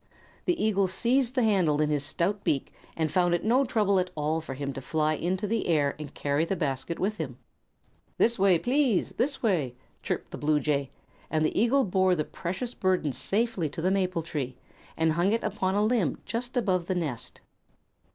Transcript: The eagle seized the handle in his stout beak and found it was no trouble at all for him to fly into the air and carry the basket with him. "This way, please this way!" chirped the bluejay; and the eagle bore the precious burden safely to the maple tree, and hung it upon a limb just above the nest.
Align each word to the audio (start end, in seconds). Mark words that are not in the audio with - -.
The 0.45 0.59
eagle 0.59 0.87
seized 0.87 1.35
the 1.35 1.43
handle 1.43 1.79
in 1.79 1.91
his 1.91 2.03
stout 2.03 2.43
beak 2.43 2.73
and 2.97 3.11
found 3.11 3.35
it 3.35 3.43
was 3.43 3.47
no 3.47 3.63
trouble 3.65 3.99
at 3.99 4.09
all 4.15 4.41
for 4.41 4.55
him 4.55 4.73
to 4.73 4.81
fly 4.81 5.13
into 5.13 5.45
the 5.45 5.67
air 5.67 5.95
and 5.99 6.11
carry 6.11 6.43
the 6.43 6.55
basket 6.55 6.97
with 6.97 7.17
him. 7.17 7.37
"This 8.17 8.39
way, 8.39 8.57
please 8.57 9.11
this 9.17 9.43
way!" 9.43 9.75
chirped 10.01 10.31
the 10.31 10.39
bluejay; 10.39 10.89
and 11.29 11.45
the 11.45 11.55
eagle 11.55 11.83
bore 11.83 12.15
the 12.15 12.25
precious 12.25 12.73
burden 12.73 13.11
safely 13.11 13.69
to 13.69 13.79
the 13.83 13.91
maple 13.91 14.23
tree, 14.23 14.55
and 14.97 15.11
hung 15.11 15.33
it 15.33 15.43
upon 15.43 15.75
a 15.75 15.83
limb 15.85 16.17
just 16.25 16.57
above 16.57 16.87
the 16.87 16.95
nest. 16.95 17.41